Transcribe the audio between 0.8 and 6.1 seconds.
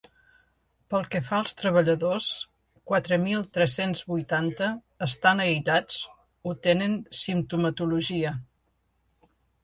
Pel que fa als treballadors, quatre mil tres-cents vuitanta estan aïllats